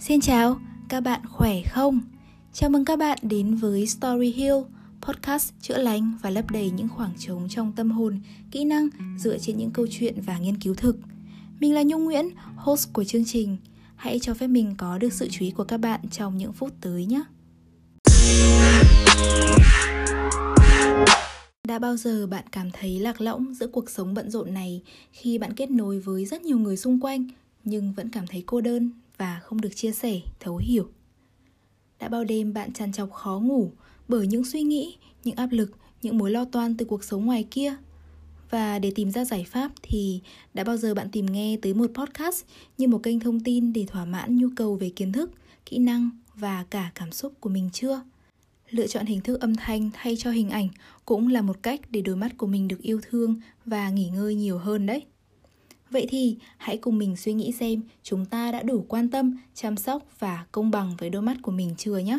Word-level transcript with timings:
Xin 0.00 0.20
chào, 0.20 0.60
các 0.88 1.00
bạn 1.00 1.20
khỏe 1.28 1.62
không? 1.70 2.00
Chào 2.52 2.70
mừng 2.70 2.84
các 2.84 2.98
bạn 2.98 3.18
đến 3.22 3.54
với 3.54 3.86
Story 3.86 4.32
Hill, 4.32 4.54
podcast 5.00 5.52
chữa 5.60 5.78
lành 5.78 6.12
và 6.22 6.30
lấp 6.30 6.50
đầy 6.50 6.70
những 6.70 6.88
khoảng 6.88 7.12
trống 7.18 7.48
trong 7.48 7.72
tâm 7.72 7.90
hồn, 7.90 8.20
kỹ 8.50 8.64
năng 8.64 8.88
dựa 9.18 9.38
trên 9.38 9.56
những 9.56 9.70
câu 9.70 9.86
chuyện 9.90 10.20
và 10.20 10.38
nghiên 10.38 10.60
cứu 10.60 10.74
thực. 10.74 10.96
Mình 11.60 11.74
là 11.74 11.82
Nhung 11.82 12.04
Nguyễn, 12.04 12.30
host 12.56 12.92
của 12.92 13.04
chương 13.04 13.24
trình. 13.24 13.56
Hãy 13.96 14.18
cho 14.18 14.34
phép 14.34 14.46
mình 14.46 14.74
có 14.78 14.98
được 14.98 15.12
sự 15.12 15.28
chú 15.30 15.44
ý 15.44 15.50
của 15.50 15.64
các 15.64 15.78
bạn 15.78 16.00
trong 16.10 16.36
những 16.36 16.52
phút 16.52 16.72
tới 16.80 17.06
nhé. 17.06 17.22
Đã 21.68 21.78
bao 21.78 21.96
giờ 21.96 22.26
bạn 22.26 22.44
cảm 22.52 22.70
thấy 22.72 22.98
lạc 22.98 23.20
lõng 23.20 23.54
giữa 23.54 23.66
cuộc 23.66 23.90
sống 23.90 24.14
bận 24.14 24.30
rộn 24.30 24.54
này 24.54 24.82
khi 25.12 25.38
bạn 25.38 25.54
kết 25.54 25.70
nối 25.70 25.98
với 25.98 26.24
rất 26.24 26.42
nhiều 26.42 26.58
người 26.58 26.76
xung 26.76 27.00
quanh 27.00 27.28
nhưng 27.64 27.92
vẫn 27.92 28.08
cảm 28.08 28.26
thấy 28.26 28.42
cô 28.46 28.60
đơn 28.60 28.90
và 29.18 29.40
không 29.44 29.60
được 29.60 29.76
chia 29.76 29.92
sẻ, 29.92 30.20
thấu 30.40 30.56
hiểu? 30.56 30.88
Đã 31.98 32.08
bao 32.08 32.24
đêm 32.24 32.52
bạn 32.52 32.72
trằn 32.72 32.92
trọc 32.92 33.12
khó 33.12 33.40
ngủ 33.40 33.72
bởi 34.08 34.26
những 34.26 34.44
suy 34.44 34.62
nghĩ, 34.62 34.96
những 35.24 35.36
áp 35.36 35.48
lực, 35.52 35.70
những 36.02 36.18
mối 36.18 36.30
lo 36.30 36.44
toan 36.44 36.76
từ 36.76 36.84
cuộc 36.84 37.04
sống 37.04 37.26
ngoài 37.26 37.46
kia? 37.50 37.74
Và 38.50 38.78
để 38.78 38.92
tìm 38.94 39.10
ra 39.10 39.24
giải 39.24 39.44
pháp 39.44 39.72
thì 39.82 40.20
đã 40.54 40.64
bao 40.64 40.76
giờ 40.76 40.94
bạn 40.94 41.08
tìm 41.10 41.26
nghe 41.26 41.56
tới 41.62 41.74
một 41.74 41.90
podcast 41.94 42.44
như 42.78 42.88
một 42.88 43.02
kênh 43.02 43.20
thông 43.20 43.40
tin 43.40 43.72
để 43.72 43.86
thỏa 43.88 44.04
mãn 44.04 44.36
nhu 44.36 44.48
cầu 44.56 44.76
về 44.76 44.90
kiến 44.96 45.12
thức, 45.12 45.30
kỹ 45.66 45.78
năng 45.78 46.10
và 46.34 46.64
cả 46.70 46.90
cảm 46.94 47.12
xúc 47.12 47.32
của 47.40 47.50
mình 47.50 47.70
chưa? 47.72 48.02
Lựa 48.70 48.86
chọn 48.86 49.06
hình 49.06 49.20
thức 49.20 49.40
âm 49.40 49.54
thanh 49.54 49.90
thay 49.94 50.16
cho 50.16 50.30
hình 50.30 50.50
ảnh 50.50 50.68
cũng 51.04 51.28
là 51.28 51.42
một 51.42 51.62
cách 51.62 51.80
để 51.90 52.00
đôi 52.00 52.16
mắt 52.16 52.32
của 52.36 52.46
mình 52.46 52.68
được 52.68 52.82
yêu 52.82 53.00
thương 53.10 53.40
và 53.64 53.90
nghỉ 53.90 54.08
ngơi 54.08 54.34
nhiều 54.34 54.58
hơn 54.58 54.86
đấy. 54.86 55.02
Vậy 55.90 56.06
thì 56.08 56.36
hãy 56.56 56.76
cùng 56.76 56.98
mình 56.98 57.16
suy 57.16 57.32
nghĩ 57.32 57.52
xem 57.52 57.82
chúng 58.02 58.24
ta 58.24 58.52
đã 58.52 58.62
đủ 58.62 58.84
quan 58.88 59.08
tâm, 59.08 59.36
chăm 59.54 59.76
sóc 59.76 60.02
và 60.18 60.46
công 60.52 60.70
bằng 60.70 60.96
với 60.98 61.10
đôi 61.10 61.22
mắt 61.22 61.36
của 61.42 61.52
mình 61.52 61.74
chưa 61.78 61.98
nhé. 61.98 62.18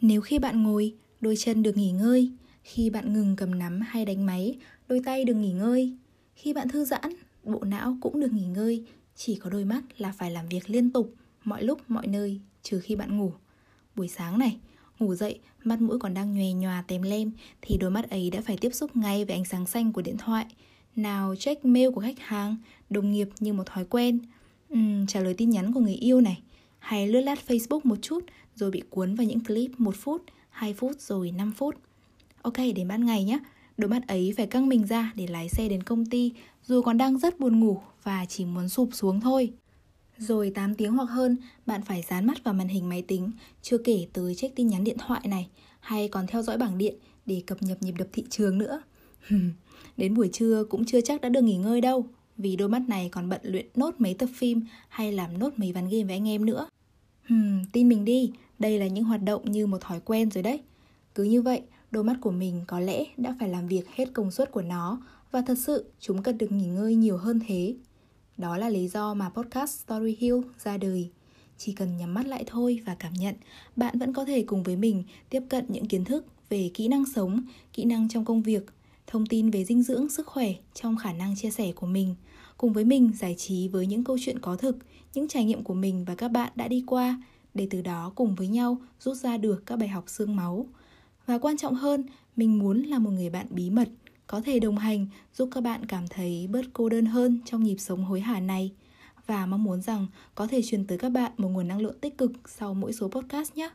Nếu 0.00 0.20
khi 0.20 0.38
bạn 0.38 0.62
ngồi, 0.62 0.94
đôi 1.20 1.36
chân 1.36 1.62
được 1.62 1.76
nghỉ 1.76 1.90
ngơi, 1.90 2.30
khi 2.62 2.90
bạn 2.90 3.14
ngừng 3.14 3.36
cầm 3.36 3.58
nắm 3.58 3.80
hay 3.80 4.04
đánh 4.04 4.26
máy, 4.26 4.54
đôi 4.88 5.00
tay 5.04 5.24
được 5.24 5.34
nghỉ 5.34 5.52
ngơi, 5.52 5.92
khi 6.34 6.52
bạn 6.52 6.68
thư 6.68 6.84
giãn, 6.84 7.12
bộ 7.44 7.64
não 7.64 7.96
cũng 8.00 8.20
được 8.20 8.32
nghỉ 8.32 8.46
ngơi, 8.46 8.84
chỉ 9.16 9.34
có 9.34 9.50
đôi 9.50 9.64
mắt 9.64 9.82
là 9.98 10.12
phải 10.12 10.30
làm 10.30 10.48
việc 10.48 10.70
liên 10.70 10.90
tục, 10.90 11.14
mọi 11.44 11.62
lúc 11.62 11.80
mọi 11.88 12.06
nơi, 12.06 12.40
trừ 12.62 12.80
khi 12.80 12.96
bạn 12.96 13.18
ngủ. 13.18 13.32
Buổi 13.96 14.08
sáng 14.08 14.38
này, 14.38 14.56
ngủ 14.98 15.14
dậy, 15.14 15.40
mắt 15.64 15.80
mũi 15.80 15.98
còn 15.98 16.14
đang 16.14 16.34
nhòe 16.34 16.52
nhòa 16.52 16.84
tém 16.88 17.02
lem 17.02 17.30
thì 17.62 17.76
đôi 17.78 17.90
mắt 17.90 18.10
ấy 18.10 18.30
đã 18.30 18.40
phải 18.40 18.56
tiếp 18.56 18.70
xúc 18.74 18.96
ngay 18.96 19.24
với 19.24 19.36
ánh 19.36 19.44
sáng 19.44 19.66
xanh 19.66 19.92
của 19.92 20.02
điện 20.02 20.16
thoại. 20.16 20.46
Nào 20.98 21.34
check 21.36 21.64
mail 21.64 21.90
của 21.90 22.00
khách 22.00 22.18
hàng, 22.18 22.56
đồng 22.90 23.12
nghiệp 23.12 23.28
như 23.40 23.52
một 23.52 23.66
thói 23.66 23.84
quen, 23.84 24.18
uhm, 24.74 25.06
trả 25.06 25.20
lời 25.20 25.34
tin 25.34 25.50
nhắn 25.50 25.72
của 25.72 25.80
người 25.80 25.94
yêu 25.94 26.20
này, 26.20 26.40
hay 26.78 27.08
lướt 27.08 27.20
lát 27.20 27.38
Facebook 27.46 27.80
một 27.84 27.96
chút 28.02 28.24
rồi 28.54 28.70
bị 28.70 28.82
cuốn 28.90 29.14
vào 29.14 29.26
những 29.26 29.44
clip 29.44 29.80
1 29.80 29.96
phút, 29.96 30.22
2 30.50 30.74
phút 30.74 31.00
rồi 31.00 31.30
5 31.30 31.52
phút. 31.52 31.76
Ok, 32.42 32.56
đến 32.56 32.88
ban 32.88 33.06
ngày 33.06 33.24
nhé, 33.24 33.38
đôi 33.76 33.88
mắt 33.88 34.08
ấy 34.08 34.34
phải 34.36 34.46
căng 34.46 34.68
mình 34.68 34.86
ra 34.86 35.12
để 35.14 35.26
lái 35.26 35.48
xe 35.48 35.68
đến 35.68 35.82
công 35.82 36.06
ty 36.06 36.32
dù 36.64 36.82
còn 36.82 36.98
đang 36.98 37.18
rất 37.18 37.40
buồn 37.40 37.60
ngủ 37.60 37.80
và 38.02 38.24
chỉ 38.28 38.44
muốn 38.44 38.68
sụp 38.68 38.88
xuống 38.92 39.20
thôi. 39.20 39.52
Rồi 40.18 40.50
8 40.54 40.74
tiếng 40.74 40.92
hoặc 40.92 41.10
hơn, 41.10 41.36
bạn 41.66 41.82
phải 41.82 42.02
dán 42.10 42.26
mắt 42.26 42.44
vào 42.44 42.54
màn 42.54 42.68
hình 42.68 42.88
máy 42.88 43.02
tính, 43.02 43.30
chưa 43.62 43.78
kể 43.78 44.06
tới 44.12 44.34
check 44.34 44.56
tin 44.56 44.68
nhắn 44.68 44.84
điện 44.84 44.96
thoại 44.98 45.20
này, 45.24 45.48
hay 45.80 46.08
còn 46.08 46.26
theo 46.26 46.42
dõi 46.42 46.58
bảng 46.58 46.78
điện 46.78 46.94
để 47.26 47.42
cập 47.46 47.62
nhật 47.62 47.82
nhịp 47.82 47.94
đập 47.98 48.08
thị 48.12 48.24
trường 48.30 48.58
nữa. 48.58 48.82
Đến 49.96 50.14
buổi 50.14 50.28
trưa 50.32 50.64
cũng 50.70 50.84
chưa 50.84 51.00
chắc 51.00 51.20
đã 51.20 51.28
được 51.28 51.44
nghỉ 51.44 51.56
ngơi 51.56 51.80
đâu, 51.80 52.06
vì 52.36 52.56
đôi 52.56 52.68
mắt 52.68 52.82
này 52.88 53.08
còn 53.12 53.28
bận 53.28 53.40
luyện 53.44 53.66
nốt 53.74 53.94
mấy 53.98 54.14
tập 54.14 54.28
phim 54.34 54.60
hay 54.88 55.12
làm 55.12 55.38
nốt 55.38 55.50
mấy 55.56 55.72
ván 55.72 55.88
game 55.88 56.04
với 56.04 56.12
anh 56.14 56.28
em 56.28 56.46
nữa. 56.46 56.68
Hmm, 57.28 57.64
tin 57.72 57.88
mình 57.88 58.04
đi, 58.04 58.32
đây 58.58 58.78
là 58.78 58.86
những 58.86 59.04
hoạt 59.04 59.22
động 59.22 59.52
như 59.52 59.66
một 59.66 59.78
thói 59.80 60.00
quen 60.00 60.30
rồi 60.30 60.42
đấy. 60.42 60.60
Cứ 61.14 61.24
như 61.24 61.42
vậy, 61.42 61.62
đôi 61.90 62.04
mắt 62.04 62.16
của 62.20 62.30
mình 62.30 62.64
có 62.66 62.80
lẽ 62.80 63.04
đã 63.16 63.36
phải 63.40 63.48
làm 63.48 63.66
việc 63.66 63.88
hết 63.94 64.12
công 64.12 64.30
suất 64.30 64.50
của 64.50 64.62
nó 64.62 65.02
và 65.30 65.42
thật 65.46 65.58
sự 65.58 65.84
chúng 66.00 66.22
cần 66.22 66.38
được 66.38 66.52
nghỉ 66.52 66.66
ngơi 66.66 66.94
nhiều 66.94 67.16
hơn 67.16 67.40
thế. 67.46 67.74
Đó 68.36 68.56
là 68.56 68.68
lý 68.68 68.88
do 68.88 69.14
mà 69.14 69.28
podcast 69.28 69.80
Story 69.84 70.16
Hill 70.18 70.36
ra 70.64 70.76
đời. 70.76 71.10
Chỉ 71.58 71.72
cần 71.72 71.96
nhắm 71.96 72.14
mắt 72.14 72.26
lại 72.26 72.44
thôi 72.46 72.80
và 72.86 72.94
cảm 72.94 73.12
nhận, 73.12 73.34
bạn 73.76 73.98
vẫn 73.98 74.12
có 74.12 74.24
thể 74.24 74.42
cùng 74.42 74.62
với 74.62 74.76
mình 74.76 75.04
tiếp 75.30 75.42
cận 75.48 75.64
những 75.68 75.86
kiến 75.86 76.04
thức 76.04 76.24
về 76.48 76.70
kỹ 76.74 76.88
năng 76.88 77.04
sống, 77.14 77.42
kỹ 77.72 77.84
năng 77.84 78.08
trong 78.08 78.24
công 78.24 78.42
việc, 78.42 78.66
thông 79.10 79.26
tin 79.26 79.50
về 79.50 79.64
dinh 79.64 79.82
dưỡng, 79.82 80.08
sức 80.08 80.26
khỏe 80.26 80.52
trong 80.74 80.96
khả 80.96 81.12
năng 81.12 81.36
chia 81.36 81.50
sẻ 81.50 81.72
của 81.72 81.86
mình. 81.86 82.14
Cùng 82.56 82.72
với 82.72 82.84
mình 82.84 83.12
giải 83.18 83.34
trí 83.38 83.68
với 83.68 83.86
những 83.86 84.04
câu 84.04 84.16
chuyện 84.20 84.38
có 84.38 84.56
thực, 84.56 84.76
những 85.14 85.28
trải 85.28 85.44
nghiệm 85.44 85.64
của 85.64 85.74
mình 85.74 86.04
và 86.04 86.14
các 86.14 86.28
bạn 86.28 86.52
đã 86.54 86.68
đi 86.68 86.84
qua, 86.86 87.22
để 87.54 87.66
từ 87.70 87.82
đó 87.82 88.12
cùng 88.14 88.34
với 88.34 88.48
nhau 88.48 88.78
rút 89.00 89.16
ra 89.16 89.36
được 89.36 89.66
các 89.66 89.78
bài 89.78 89.88
học 89.88 90.04
xương 90.06 90.36
máu. 90.36 90.66
Và 91.26 91.38
quan 91.38 91.56
trọng 91.56 91.74
hơn, 91.74 92.04
mình 92.36 92.58
muốn 92.58 92.82
là 92.82 92.98
một 92.98 93.10
người 93.10 93.30
bạn 93.30 93.46
bí 93.50 93.70
mật 93.70 93.88
có 94.26 94.40
thể 94.40 94.60
đồng 94.60 94.78
hành 94.78 95.06
giúp 95.34 95.48
các 95.52 95.60
bạn 95.60 95.86
cảm 95.86 96.08
thấy 96.08 96.46
bớt 96.50 96.62
cô 96.72 96.88
đơn 96.88 97.06
hơn 97.06 97.40
trong 97.44 97.62
nhịp 97.62 97.76
sống 97.78 98.04
hối 98.04 98.20
hả 98.20 98.40
này 98.40 98.72
và 99.26 99.46
mong 99.46 99.64
muốn 99.64 99.82
rằng 99.82 100.06
có 100.34 100.46
thể 100.46 100.62
truyền 100.62 100.86
tới 100.86 100.98
các 100.98 101.08
bạn 101.08 101.32
một 101.36 101.48
nguồn 101.48 101.68
năng 101.68 101.80
lượng 101.80 101.98
tích 102.00 102.18
cực 102.18 102.32
sau 102.46 102.74
mỗi 102.74 102.92
số 102.92 103.08
podcast 103.08 103.52
nhé. 103.54 103.70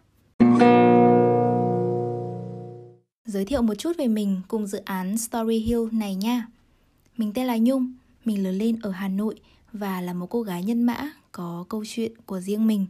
Giới 3.34 3.46
thiệu 3.46 3.62
một 3.62 3.74
chút 3.76 3.98
về 3.98 4.08
mình 4.08 4.42
cùng 4.48 4.68
dự 4.68 4.78
án 4.86 5.18
Story 5.18 5.58
Hill 5.58 5.82
này 5.92 6.16
nha. 6.16 6.48
Mình 7.18 7.32
tên 7.34 7.46
là 7.46 7.58
Nhung, 7.58 7.94
mình 8.26 8.44
lớn 8.44 8.56
lên 8.56 8.80
ở 8.82 8.92
Hà 8.92 9.08
Nội 9.08 9.40
và 9.72 10.02
là 10.02 10.14
một 10.14 10.28
cô 10.30 10.42
gái 10.42 10.64
nhân 10.64 10.84
mã 10.84 11.12
có 11.32 11.66
câu 11.70 11.84
chuyện 11.88 12.12
của 12.26 12.40
riêng 12.40 12.68
mình. 12.68 12.86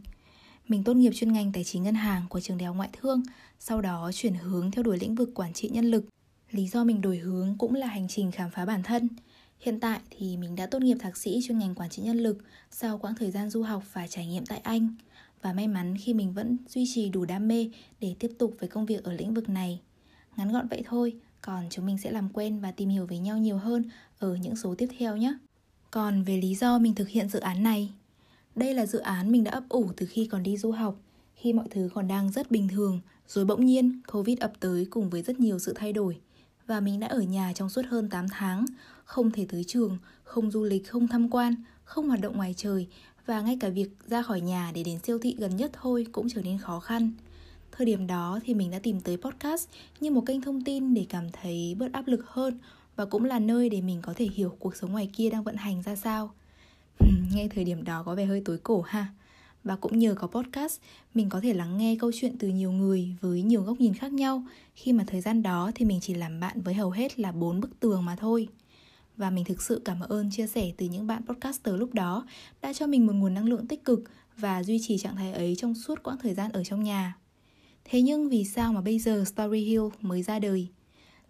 Mình 0.68 0.84
tốt 0.84 0.94
nghiệp 0.94 1.10
chuyên 1.14 1.32
ngành 1.32 1.52
tài 1.52 1.64
chính 1.64 1.82
ngân 1.82 1.94
hàng 1.94 2.22
của 2.28 2.40
trường 2.40 2.58
đại 2.58 2.66
học 2.66 2.76
ngoại 2.76 2.88
thương, 3.00 3.22
sau 3.58 3.80
đó 3.80 4.10
chuyển 4.14 4.34
hướng 4.34 4.70
theo 4.70 4.82
đuổi 4.82 4.98
lĩnh 4.98 5.14
vực 5.14 5.30
quản 5.34 5.52
trị 5.52 5.68
nhân 5.68 5.84
lực 5.84 6.04
Lý 6.50 6.68
do 6.68 6.84
mình 6.84 7.00
đổi 7.00 7.18
hướng 7.18 7.58
cũng 7.58 7.74
là 7.74 7.86
hành 7.86 8.08
trình 8.08 8.30
khám 8.30 8.50
phá 8.50 8.64
bản 8.64 8.82
thân. 8.82 9.08
Hiện 9.60 9.80
tại 9.80 10.00
thì 10.10 10.36
mình 10.36 10.56
đã 10.56 10.66
tốt 10.66 10.82
nghiệp 10.82 10.96
thạc 11.00 11.16
sĩ 11.16 11.40
chuyên 11.44 11.58
ngành 11.58 11.74
quản 11.74 11.90
trị 11.90 12.02
nhân 12.02 12.18
lực 12.18 12.38
sau 12.70 12.98
quãng 12.98 13.14
thời 13.14 13.30
gian 13.30 13.50
du 13.50 13.62
học 13.62 13.82
và 13.92 14.06
trải 14.06 14.26
nghiệm 14.26 14.46
tại 14.46 14.58
Anh. 14.58 14.94
Và 15.42 15.52
may 15.52 15.68
mắn 15.68 15.96
khi 15.98 16.14
mình 16.14 16.32
vẫn 16.32 16.56
duy 16.68 16.84
trì 16.94 17.08
đủ 17.08 17.24
đam 17.24 17.48
mê 17.48 17.70
để 18.00 18.14
tiếp 18.18 18.30
tục 18.38 18.56
với 18.60 18.68
công 18.68 18.86
việc 18.86 19.04
ở 19.04 19.12
lĩnh 19.12 19.34
vực 19.34 19.48
này. 19.48 19.80
Ngắn 20.36 20.52
gọn 20.52 20.68
vậy 20.68 20.82
thôi, 20.86 21.16
còn 21.40 21.66
chúng 21.70 21.86
mình 21.86 21.98
sẽ 21.98 22.10
làm 22.10 22.28
quen 22.28 22.60
và 22.60 22.72
tìm 22.72 22.88
hiểu 22.88 23.06
với 23.06 23.18
nhau 23.18 23.38
nhiều 23.38 23.56
hơn 23.56 23.84
ở 24.18 24.34
những 24.34 24.56
số 24.56 24.74
tiếp 24.74 24.88
theo 24.98 25.16
nhé. 25.16 25.34
Còn 25.90 26.22
về 26.22 26.36
lý 26.36 26.54
do 26.54 26.78
mình 26.78 26.94
thực 26.94 27.08
hiện 27.08 27.28
dự 27.28 27.40
án 27.40 27.62
này, 27.62 27.92
đây 28.54 28.74
là 28.74 28.86
dự 28.86 28.98
án 28.98 29.32
mình 29.32 29.44
đã 29.44 29.50
ấp 29.50 29.68
ủ 29.68 29.90
từ 29.96 30.06
khi 30.06 30.26
còn 30.26 30.42
đi 30.42 30.56
du 30.56 30.70
học, 30.72 30.96
khi 31.34 31.52
mọi 31.52 31.66
thứ 31.70 31.90
còn 31.94 32.08
đang 32.08 32.30
rất 32.30 32.50
bình 32.50 32.68
thường, 32.68 33.00
rồi 33.28 33.44
bỗng 33.44 33.64
nhiên 33.64 34.00
Covid 34.12 34.38
ập 34.38 34.52
tới 34.60 34.86
cùng 34.90 35.10
với 35.10 35.22
rất 35.22 35.40
nhiều 35.40 35.58
sự 35.58 35.72
thay 35.76 35.92
đổi 35.92 36.20
và 36.66 36.80
mình 36.80 37.00
đã 37.00 37.06
ở 37.06 37.20
nhà 37.20 37.52
trong 37.54 37.68
suốt 37.68 37.82
hơn 37.88 38.08
8 38.08 38.26
tháng, 38.28 38.64
không 39.04 39.30
thể 39.30 39.46
tới 39.48 39.64
trường, 39.64 39.98
không 40.24 40.50
du 40.50 40.64
lịch, 40.64 40.88
không 40.88 41.08
tham 41.08 41.30
quan, 41.30 41.54
không 41.84 42.08
hoạt 42.08 42.20
động 42.20 42.36
ngoài 42.36 42.54
trời 42.56 42.86
và 43.26 43.40
ngay 43.40 43.56
cả 43.60 43.68
việc 43.68 43.90
ra 44.06 44.22
khỏi 44.22 44.40
nhà 44.40 44.72
để 44.74 44.82
đến 44.84 44.98
siêu 44.98 45.18
thị 45.18 45.36
gần 45.38 45.56
nhất 45.56 45.70
thôi 45.82 46.06
cũng 46.12 46.28
trở 46.28 46.42
nên 46.42 46.58
khó 46.58 46.80
khăn. 46.80 47.12
Thời 47.76 47.86
điểm 47.86 48.06
đó 48.06 48.40
thì 48.44 48.54
mình 48.54 48.70
đã 48.70 48.78
tìm 48.78 49.00
tới 49.00 49.16
podcast 49.16 49.68
như 50.00 50.10
một 50.10 50.26
kênh 50.26 50.40
thông 50.40 50.64
tin 50.64 50.94
để 50.94 51.06
cảm 51.08 51.30
thấy 51.32 51.76
bớt 51.78 51.92
áp 51.92 52.06
lực 52.06 52.26
hơn 52.26 52.58
và 52.96 53.04
cũng 53.04 53.24
là 53.24 53.38
nơi 53.38 53.68
để 53.68 53.80
mình 53.80 54.02
có 54.02 54.12
thể 54.16 54.28
hiểu 54.34 54.56
cuộc 54.58 54.76
sống 54.76 54.92
ngoài 54.92 55.10
kia 55.16 55.30
đang 55.30 55.44
vận 55.44 55.56
hành 55.56 55.82
ra 55.82 55.96
sao. 55.96 56.30
Nghe 57.34 57.48
thời 57.48 57.64
điểm 57.64 57.84
đó 57.84 58.02
có 58.02 58.14
vẻ 58.14 58.24
hơi 58.24 58.42
tối 58.44 58.58
cổ 58.58 58.82
ha. 58.82 59.06
Và 59.64 59.76
cũng 59.76 59.98
nhờ 59.98 60.14
có 60.14 60.26
podcast, 60.26 60.80
mình 61.14 61.28
có 61.28 61.40
thể 61.40 61.54
lắng 61.54 61.78
nghe 61.78 61.96
câu 62.00 62.10
chuyện 62.14 62.38
từ 62.38 62.48
nhiều 62.48 62.72
người 62.72 63.14
với 63.20 63.42
nhiều 63.42 63.62
góc 63.62 63.80
nhìn 63.80 63.94
khác 63.94 64.12
nhau 64.12 64.46
khi 64.74 64.92
mà 64.92 65.04
thời 65.06 65.20
gian 65.20 65.42
đó 65.42 65.70
thì 65.74 65.84
mình 65.84 66.00
chỉ 66.00 66.14
làm 66.14 66.40
bạn 66.40 66.60
với 66.60 66.74
hầu 66.74 66.90
hết 66.90 67.20
là 67.20 67.32
bốn 67.32 67.60
bức 67.60 67.80
tường 67.80 68.04
mà 68.04 68.16
thôi. 68.16 68.48
Và 69.16 69.30
mình 69.30 69.44
thực 69.44 69.62
sự 69.62 69.82
cảm 69.84 70.00
ơn 70.00 70.30
chia 70.30 70.46
sẻ 70.46 70.72
từ 70.76 70.86
những 70.86 71.06
bạn 71.06 71.22
podcaster 71.26 71.74
lúc 71.74 71.94
đó 71.94 72.26
đã 72.62 72.72
cho 72.72 72.86
mình 72.86 73.06
một 73.06 73.12
nguồn 73.12 73.34
năng 73.34 73.48
lượng 73.48 73.66
tích 73.66 73.84
cực 73.84 74.00
và 74.36 74.62
duy 74.62 74.78
trì 74.82 74.98
trạng 74.98 75.16
thái 75.16 75.32
ấy 75.32 75.54
trong 75.58 75.74
suốt 75.74 76.02
quãng 76.02 76.18
thời 76.22 76.34
gian 76.34 76.52
ở 76.52 76.64
trong 76.64 76.82
nhà. 76.82 77.14
Thế 77.84 78.02
nhưng 78.02 78.28
vì 78.28 78.44
sao 78.44 78.72
mà 78.72 78.80
bây 78.80 78.98
giờ 78.98 79.24
Story 79.24 79.60
Hill 79.60 79.82
mới 80.00 80.22
ra 80.22 80.38
đời? 80.38 80.68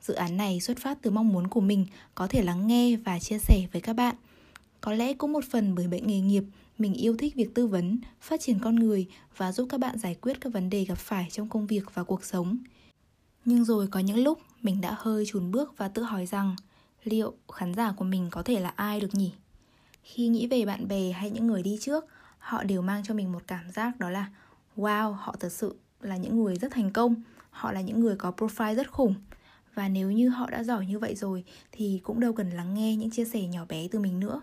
Dự 0.01 0.15
án 0.15 0.37
này 0.37 0.61
xuất 0.61 0.79
phát 0.79 0.99
từ 1.03 1.11
mong 1.11 1.29
muốn 1.29 1.49
của 1.49 1.61
mình 1.61 1.87
có 2.15 2.27
thể 2.27 2.43
lắng 2.43 2.67
nghe 2.67 2.97
và 2.97 3.19
chia 3.19 3.39
sẻ 3.39 3.67
với 3.73 3.81
các 3.83 3.93
bạn. 3.93 4.15
Có 4.81 4.93
lẽ 4.93 5.15
cũng 5.15 5.33
một 5.33 5.45
phần 5.51 5.75
bởi 5.75 5.89
bệnh 5.89 6.07
nghề 6.07 6.21
nghiệp 6.21 6.45
mình 6.79 6.95
yêu 6.95 7.17
thích 7.17 7.35
việc 7.35 7.55
tư 7.55 7.67
vấn, 7.67 7.99
phát 8.21 8.41
triển 8.41 8.59
con 8.59 8.77
người 8.77 9.07
và 9.37 9.53
giúp 9.53 9.67
các 9.71 9.81
bạn 9.81 9.99
giải 9.99 10.15
quyết 10.15 10.41
các 10.41 10.53
vấn 10.53 10.71
đề 10.71 10.85
gặp 10.85 10.99
phải 10.99 11.29
trong 11.31 11.49
công 11.49 11.67
việc 11.67 11.95
và 11.95 12.05
cuộc 12.05 12.25
sống. 12.25 12.59
Nhưng 13.45 13.65
rồi 13.65 13.87
có 13.87 14.01
những 14.01 14.25
lúc 14.25 14.39
mình 14.63 14.81
đã 14.81 14.97
hơi 14.99 15.25
chùn 15.27 15.51
bước 15.51 15.75
và 15.77 15.89
tự 15.89 16.03
hỏi 16.03 16.27
rằng 16.27 16.57
liệu 17.05 17.35
khán 17.53 17.75
giả 17.75 17.93
của 17.93 18.05
mình 18.05 18.29
có 18.31 18.43
thể 18.43 18.61
là 18.61 18.73
ai 18.77 19.01
được 19.01 19.15
nhỉ? 19.15 19.33
Khi 20.03 20.29
nghĩ 20.29 20.47
về 20.47 20.67
bạn 20.67 20.89
bè 20.89 21.13
hay 21.13 21.31
những 21.31 21.47
người 21.47 21.63
đi 21.63 21.79
trước, 21.81 22.05
họ 22.39 22.65
đều 22.65 22.83
mang 22.83 23.05
cho 23.05 23.15
mình 23.15 23.33
một 23.33 23.43
cảm 23.47 23.71
giác 23.71 23.99
đó 23.99 24.11
là 24.11 24.27
wow, 24.77 25.13
họ 25.13 25.37
thật 25.41 25.53
sự 25.53 25.77
là 26.05 26.17
những 26.17 26.43
người 26.43 26.57
rất 26.57 26.73
thành 26.73 26.91
công, 26.91 27.15
họ 27.51 27.73
là 27.73 27.81
những 27.81 28.01
người 28.01 28.17
có 28.17 28.33
profile 28.37 28.75
rất 28.75 28.91
khủng. 28.91 29.15
Và 29.75 29.89
nếu 29.89 30.11
như 30.11 30.29
họ 30.29 30.51
đã 30.51 30.63
giỏi 30.63 30.87
như 30.87 30.99
vậy 30.99 31.15
rồi 31.15 31.45
thì 31.73 32.01
cũng 32.03 32.21
đâu 32.21 32.33
cần 32.33 32.51
lắng 32.51 32.75
nghe 32.75 32.97
những 32.97 33.11
chia 33.11 33.25
sẻ 33.25 33.47
nhỏ 33.47 33.67
bé 33.69 33.89
từ 33.91 33.99
mình 33.99 34.21
nữa. 34.21 34.41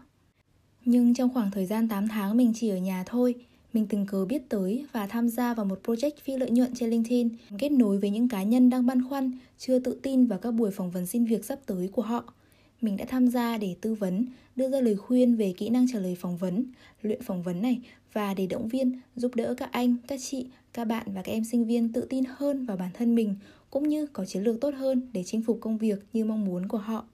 Nhưng 0.85 1.13
trong 1.13 1.33
khoảng 1.33 1.51
thời 1.51 1.65
gian 1.65 1.87
8 1.87 2.07
tháng 2.07 2.37
mình 2.37 2.53
chỉ 2.55 2.69
ở 2.69 2.77
nhà 2.77 3.03
thôi, 3.05 3.35
Mình 3.73 3.85
tình 3.87 4.05
cờ 4.05 4.25
biết 4.25 4.49
tới 4.49 4.85
và 4.91 5.07
tham 5.07 5.29
gia 5.29 5.53
vào 5.53 5.65
một 5.65 5.79
project 5.83 6.11
phi 6.23 6.37
lợi 6.37 6.49
nhuận 6.51 6.73
trên 6.75 6.89
LinkedIn, 6.89 7.29
kết 7.57 7.71
nối 7.71 7.97
với 7.97 8.09
những 8.09 8.29
cá 8.29 8.43
nhân 8.43 8.69
đang 8.69 8.85
băn 8.85 9.09
khoăn, 9.09 9.31
chưa 9.57 9.79
tự 9.79 9.99
tin 10.01 10.25
vào 10.25 10.39
các 10.39 10.51
buổi 10.51 10.71
phỏng 10.71 10.91
vấn 10.91 11.05
xin 11.05 11.25
việc 11.25 11.45
sắp 11.45 11.59
tới 11.65 11.89
của 11.91 12.01
họ. 12.01 12.33
Mình 12.81 12.97
đã 12.97 13.05
tham 13.07 13.27
gia 13.27 13.57
để 13.57 13.75
tư 13.81 13.93
vấn, 13.93 14.25
đưa 14.55 14.69
ra 14.69 14.81
lời 14.81 14.95
khuyên 14.95 15.35
về 15.35 15.53
kỹ 15.57 15.69
năng 15.69 15.85
trả 15.93 15.99
lời 15.99 16.15
phỏng 16.15 16.37
vấn, 16.37 16.65
luyện 17.01 17.21
phỏng 17.21 17.43
vấn 17.43 17.61
này 17.61 17.81
và 18.13 18.33
để 18.33 18.47
động 18.47 18.67
viên, 18.67 18.99
giúp 19.15 19.35
đỡ 19.35 19.53
các 19.57 19.71
anh, 19.71 19.95
các 20.07 20.19
chị, 20.23 20.47
các 20.73 20.85
bạn 20.85 21.07
và 21.13 21.21
các 21.21 21.31
em 21.31 21.43
sinh 21.43 21.65
viên 21.65 21.93
tự 21.93 22.07
tin 22.09 22.23
hơn 22.27 22.65
vào 22.65 22.77
bản 22.77 22.89
thân 22.93 23.15
mình 23.15 23.35
cũng 23.69 23.89
như 23.89 24.07
có 24.07 24.25
chiến 24.25 24.43
lược 24.43 24.61
tốt 24.61 24.73
hơn 24.73 25.01
để 25.13 25.23
chinh 25.23 25.41
phục 25.41 25.57
công 25.61 25.77
việc 25.77 26.05
như 26.13 26.25
mong 26.25 26.45
muốn 26.45 26.67
của 26.67 26.77
họ. 26.77 27.05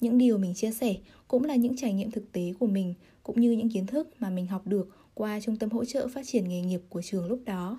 Những 0.00 0.18
điều 0.18 0.38
mình 0.38 0.54
chia 0.54 0.70
sẻ 0.70 0.96
cũng 1.28 1.44
là 1.44 1.56
những 1.56 1.76
trải 1.76 1.92
nghiệm 1.92 2.10
thực 2.10 2.32
tế 2.32 2.54
của 2.58 2.66
mình 2.66 2.94
cũng 3.22 3.40
như 3.40 3.52
những 3.52 3.70
kiến 3.70 3.86
thức 3.86 4.08
mà 4.18 4.30
mình 4.30 4.46
học 4.46 4.66
được 4.66 4.88
qua 5.14 5.40
trung 5.40 5.56
tâm 5.56 5.70
hỗ 5.70 5.84
trợ 5.84 6.08
phát 6.08 6.26
triển 6.26 6.48
nghề 6.48 6.60
nghiệp 6.60 6.80
của 6.88 7.02
trường 7.02 7.26
lúc 7.26 7.40
đó. 7.44 7.78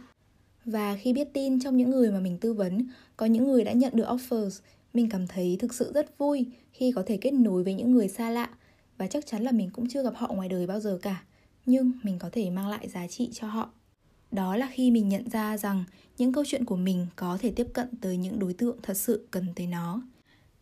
Và 0.65 0.97
khi 1.01 1.13
biết 1.13 1.33
tin 1.33 1.59
trong 1.59 1.77
những 1.77 1.89
người 1.89 2.11
mà 2.11 2.19
mình 2.19 2.37
tư 2.37 2.53
vấn, 2.53 2.87
có 3.17 3.25
những 3.25 3.43
người 3.43 3.63
đã 3.63 3.71
nhận 3.71 3.95
được 3.95 4.05
offers, 4.07 4.59
mình 4.94 5.09
cảm 5.09 5.27
thấy 5.27 5.57
thực 5.59 5.74
sự 5.74 5.91
rất 5.94 6.18
vui 6.18 6.45
khi 6.74 6.91
có 6.91 7.03
thể 7.06 7.18
kết 7.18 7.31
nối 7.31 7.63
với 7.63 7.74
những 7.74 7.91
người 7.91 8.07
xa 8.07 8.30
lạ 8.30 8.50
và 8.97 9.07
chắc 9.07 9.25
chắn 9.25 9.44
là 9.44 9.51
mình 9.51 9.69
cũng 9.69 9.89
chưa 9.89 10.03
gặp 10.03 10.13
họ 10.15 10.33
ngoài 10.33 10.50
đời 10.50 10.68
bao 10.68 10.80
giờ 10.80 11.00
cả, 11.01 11.24
nhưng 11.65 11.91
mình 12.03 12.19
có 12.19 12.30
thể 12.31 12.50
mang 12.50 12.68
lại 12.69 12.89
giá 12.89 13.07
trị 13.07 13.30
cho 13.33 13.47
họ. 13.47 13.69
Đó 14.31 14.56
là 14.56 14.69
khi 14.71 14.91
mình 14.91 15.09
nhận 15.09 15.30
ra 15.30 15.57
rằng 15.57 15.83
những 16.18 16.33
câu 16.33 16.44
chuyện 16.47 16.65
của 16.65 16.75
mình 16.75 17.07
có 17.15 17.38
thể 17.41 17.51
tiếp 17.56 17.68
cận 17.74 17.88
tới 18.01 18.18
những 18.18 18.39
đối 18.39 18.53
tượng 18.53 18.77
thật 18.83 18.97
sự 18.97 19.27
cần 19.31 19.45
tới 19.56 19.68
nó. 19.68 20.01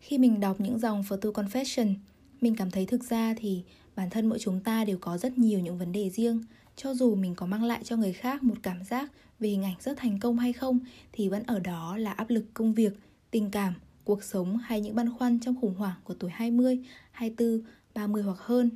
Khi 0.00 0.18
mình 0.18 0.40
đọc 0.40 0.60
những 0.60 0.78
dòng 0.78 1.02
photo 1.02 1.30
confession, 1.30 1.94
mình 2.40 2.56
cảm 2.56 2.70
thấy 2.70 2.86
thực 2.86 3.04
ra 3.04 3.34
thì 3.38 3.62
bản 3.96 4.10
thân 4.10 4.26
mỗi 4.26 4.38
chúng 4.38 4.60
ta 4.60 4.84
đều 4.84 4.98
có 4.98 5.18
rất 5.18 5.38
nhiều 5.38 5.60
những 5.60 5.78
vấn 5.78 5.92
đề 5.92 6.10
riêng 6.10 6.42
cho 6.76 6.94
dù 6.94 7.14
mình 7.14 7.34
có 7.34 7.46
mang 7.46 7.64
lại 7.64 7.80
cho 7.84 7.96
người 7.96 8.12
khác 8.12 8.42
một 8.42 8.54
cảm 8.62 8.84
giác 8.84 9.12
về 9.40 9.48
hình 9.48 9.64
ảnh 9.64 9.74
rất 9.80 9.96
thành 9.96 10.18
công 10.20 10.38
hay 10.38 10.52
không 10.52 10.78
thì 11.12 11.28
vẫn 11.28 11.42
ở 11.42 11.60
đó 11.60 11.96
là 11.96 12.12
áp 12.12 12.30
lực 12.30 12.44
công 12.54 12.74
việc, 12.74 12.92
tình 13.30 13.50
cảm, 13.50 13.74
cuộc 14.08 14.24
sống 14.24 14.56
hay 14.56 14.80
những 14.80 14.94
băn 14.94 15.18
khoăn 15.18 15.40
trong 15.40 15.60
khủng 15.60 15.74
hoảng 15.74 15.96
của 16.04 16.14
tuổi 16.14 16.30
20, 16.30 16.78
24, 17.10 17.60
30 17.94 18.22
hoặc 18.22 18.38
hơn. 18.38 18.70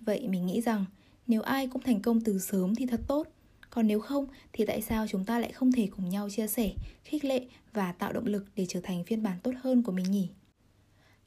Vậy 0.00 0.28
mình 0.28 0.46
nghĩ 0.46 0.60
rằng 0.60 0.84
nếu 1.26 1.42
ai 1.42 1.66
cũng 1.66 1.82
thành 1.82 2.00
công 2.00 2.20
từ 2.20 2.38
sớm 2.38 2.74
thì 2.74 2.86
thật 2.86 3.00
tốt. 3.08 3.26
Còn 3.70 3.86
nếu 3.86 4.00
không 4.00 4.26
thì 4.52 4.64
tại 4.66 4.82
sao 4.82 5.06
chúng 5.08 5.24
ta 5.24 5.38
lại 5.38 5.52
không 5.52 5.72
thể 5.72 5.88
cùng 5.96 6.08
nhau 6.08 6.30
chia 6.30 6.46
sẻ, 6.46 6.72
khích 7.04 7.24
lệ 7.24 7.46
và 7.72 7.92
tạo 7.92 8.12
động 8.12 8.26
lực 8.26 8.44
để 8.56 8.66
trở 8.68 8.80
thành 8.82 9.04
phiên 9.04 9.22
bản 9.22 9.38
tốt 9.42 9.52
hơn 9.60 9.82
của 9.82 9.92
mình 9.92 10.10
nhỉ? 10.10 10.28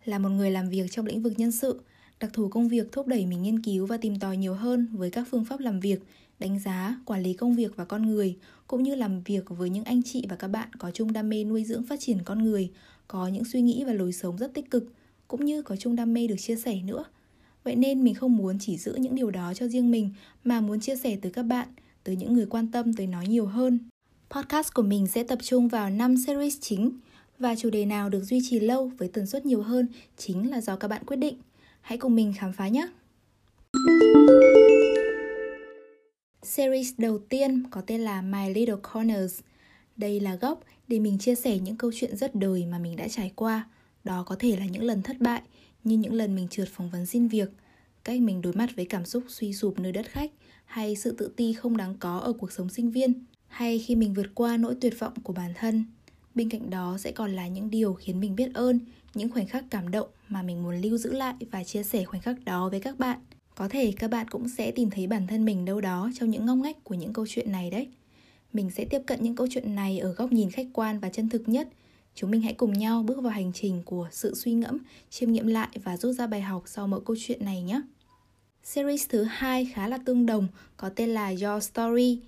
Là 0.05 0.19
một 0.19 0.29
người 0.29 0.51
làm 0.51 0.69
việc 0.69 0.91
trong 0.91 1.05
lĩnh 1.05 1.23
vực 1.23 1.33
nhân 1.37 1.51
sự, 1.51 1.81
Đặc 2.19 2.33
thù 2.33 2.47
công 2.47 2.67
việc 2.67 2.91
thúc 2.91 3.07
đẩy 3.07 3.25
mình 3.25 3.43
nghiên 3.43 3.61
cứu 3.61 3.85
và 3.85 3.97
tìm 3.97 4.19
tòi 4.19 4.37
nhiều 4.37 4.53
hơn 4.53 4.87
với 4.93 5.11
các 5.11 5.27
phương 5.31 5.45
pháp 5.45 5.59
làm 5.59 5.79
việc, 5.79 5.99
đánh 6.39 6.59
giá, 6.59 6.99
quản 7.05 7.23
lý 7.23 7.33
công 7.33 7.55
việc 7.55 7.75
và 7.75 7.85
con 7.85 8.05
người, 8.05 8.37
cũng 8.67 8.83
như 8.83 8.95
làm 8.95 9.21
việc 9.21 9.43
với 9.49 9.69
những 9.69 9.83
anh 9.83 10.03
chị 10.03 10.25
và 10.29 10.35
các 10.35 10.47
bạn 10.47 10.69
có 10.73 10.91
chung 10.91 11.13
đam 11.13 11.29
mê 11.29 11.43
nuôi 11.43 11.63
dưỡng 11.63 11.83
phát 11.83 11.99
triển 11.99 12.17
con 12.25 12.43
người, 12.43 12.71
có 13.09 13.27
những 13.27 13.45
suy 13.45 13.61
nghĩ 13.61 13.83
và 13.83 13.93
lối 13.93 14.13
sống 14.13 14.37
rất 14.37 14.53
tích 14.53 14.71
cực, 14.71 14.93
cũng 15.27 15.45
như 15.45 15.61
có 15.61 15.75
chung 15.75 15.95
đam 15.95 16.13
mê 16.13 16.27
được 16.27 16.35
chia 16.39 16.55
sẻ 16.55 16.79
nữa. 16.85 17.03
Vậy 17.63 17.75
nên 17.75 18.03
mình 18.03 18.15
không 18.15 18.37
muốn 18.37 18.57
chỉ 18.59 18.77
giữ 18.77 18.93
những 18.93 19.15
điều 19.15 19.31
đó 19.31 19.53
cho 19.53 19.67
riêng 19.67 19.91
mình 19.91 20.09
mà 20.43 20.61
muốn 20.61 20.79
chia 20.79 20.95
sẻ 20.95 21.17
tới 21.21 21.31
các 21.31 21.43
bạn, 21.43 21.67
tới 22.03 22.15
những 22.15 22.33
người 22.33 22.45
quan 22.45 22.71
tâm 22.71 22.93
tới 22.93 23.07
nó 23.07 23.21
nhiều 23.21 23.45
hơn. 23.45 23.79
Podcast 24.29 24.73
của 24.73 24.81
mình 24.81 25.07
sẽ 25.07 25.23
tập 25.23 25.39
trung 25.41 25.67
vào 25.67 25.89
5 25.89 26.17
series 26.17 26.57
chính 26.61 26.91
và 27.39 27.55
chủ 27.55 27.69
đề 27.69 27.85
nào 27.85 28.09
được 28.09 28.23
duy 28.23 28.39
trì 28.49 28.59
lâu 28.59 28.91
với 28.97 29.07
tần 29.07 29.25
suất 29.25 29.45
nhiều 29.45 29.61
hơn 29.61 29.87
chính 30.17 30.49
là 30.49 30.61
do 30.61 30.75
các 30.75 30.87
bạn 30.87 31.03
quyết 31.05 31.17
định. 31.17 31.35
Hãy 31.81 31.97
cùng 31.97 32.15
mình 32.15 32.33
khám 32.37 32.53
phá 32.53 32.67
nhé! 32.67 32.87
Series 36.43 36.93
đầu 36.97 37.19
tiên 37.19 37.63
có 37.71 37.81
tên 37.81 38.01
là 38.01 38.21
My 38.21 38.53
Little 38.53 38.75
Corners. 38.93 39.39
Đây 39.97 40.19
là 40.19 40.35
góc 40.35 40.63
để 40.89 40.99
mình 40.99 41.17
chia 41.17 41.35
sẻ 41.35 41.59
những 41.59 41.75
câu 41.75 41.91
chuyện 41.95 42.17
rất 42.17 42.35
đời 42.35 42.65
mà 42.65 42.79
mình 42.79 42.95
đã 42.95 43.07
trải 43.07 43.31
qua. 43.35 43.67
Đó 44.03 44.23
có 44.23 44.35
thể 44.39 44.57
là 44.57 44.65
những 44.65 44.83
lần 44.83 45.01
thất 45.01 45.19
bại, 45.19 45.41
như 45.83 45.97
những 45.97 46.13
lần 46.13 46.35
mình 46.35 46.47
trượt 46.47 46.67
phỏng 46.67 46.89
vấn 46.89 47.05
xin 47.05 47.27
việc, 47.27 47.49
cách 48.03 48.21
mình 48.21 48.41
đối 48.41 48.53
mặt 48.53 48.69
với 48.75 48.85
cảm 48.85 49.05
xúc 49.05 49.23
suy 49.27 49.53
sụp 49.53 49.79
nơi 49.79 49.91
đất 49.91 50.05
khách, 50.09 50.31
hay 50.65 50.95
sự 50.95 51.11
tự 51.11 51.31
ti 51.35 51.53
không 51.53 51.77
đáng 51.77 51.95
có 51.99 52.17
ở 52.17 52.33
cuộc 52.33 52.51
sống 52.51 52.69
sinh 52.69 52.91
viên, 52.91 53.13
hay 53.47 53.79
khi 53.79 53.95
mình 53.95 54.13
vượt 54.13 54.27
qua 54.35 54.57
nỗi 54.57 54.75
tuyệt 54.81 54.99
vọng 54.99 55.13
của 55.23 55.33
bản 55.33 55.53
thân. 55.55 55.85
Bên 56.35 56.49
cạnh 56.49 56.69
đó 56.69 56.97
sẽ 56.99 57.11
còn 57.11 57.35
là 57.35 57.47
những 57.47 57.69
điều 57.69 57.93
khiến 57.93 58.19
mình 58.19 58.35
biết 58.35 58.53
ơn, 58.53 58.79
những 59.13 59.29
khoảnh 59.29 59.47
khắc 59.47 59.65
cảm 59.69 59.91
động 59.91 60.07
mà 60.27 60.41
mình 60.41 60.63
muốn 60.63 60.81
lưu 60.81 60.97
giữ 60.97 61.13
lại 61.13 61.35
và 61.51 61.63
chia 61.63 61.83
sẻ 61.83 62.03
khoảnh 62.03 62.21
khắc 62.21 62.45
đó 62.45 62.69
với 62.69 62.79
các 62.79 62.99
bạn. 62.99 63.19
Có 63.55 63.69
thể 63.69 63.93
các 63.97 64.11
bạn 64.11 64.27
cũng 64.29 64.49
sẽ 64.49 64.71
tìm 64.71 64.89
thấy 64.89 65.07
bản 65.07 65.27
thân 65.27 65.45
mình 65.45 65.65
đâu 65.65 65.81
đó 65.81 66.09
trong 66.15 66.29
những 66.29 66.45
ngóc 66.45 66.57
ngách 66.57 66.83
của 66.83 66.95
những 66.95 67.13
câu 67.13 67.25
chuyện 67.29 67.51
này 67.51 67.69
đấy. 67.69 67.87
Mình 68.53 68.69
sẽ 68.69 68.85
tiếp 68.85 69.01
cận 69.07 69.23
những 69.23 69.35
câu 69.35 69.47
chuyện 69.51 69.75
này 69.75 69.99
ở 69.99 70.11
góc 70.13 70.31
nhìn 70.31 70.49
khách 70.49 70.67
quan 70.73 70.99
và 70.99 71.09
chân 71.09 71.29
thực 71.29 71.49
nhất. 71.49 71.67
Chúng 72.15 72.31
mình 72.31 72.41
hãy 72.41 72.53
cùng 72.53 72.73
nhau 72.73 73.03
bước 73.03 73.21
vào 73.21 73.33
hành 73.33 73.51
trình 73.53 73.81
của 73.85 74.07
sự 74.11 74.35
suy 74.35 74.53
ngẫm, 74.53 74.77
chiêm 75.09 75.31
nghiệm 75.31 75.47
lại 75.47 75.69
và 75.83 75.97
rút 75.97 76.15
ra 76.15 76.27
bài 76.27 76.41
học 76.41 76.63
sau 76.65 76.87
mỗi 76.87 77.01
câu 77.05 77.15
chuyện 77.19 77.45
này 77.45 77.61
nhé. 77.61 77.81
Series 78.63 79.05
thứ 79.09 79.23
hai 79.23 79.65
khá 79.73 79.87
là 79.87 79.97
tương 80.05 80.25
đồng, 80.25 80.47
có 80.77 80.89
tên 80.89 81.09
là 81.09 81.27
Your 81.27 81.63
Story. 81.63 82.19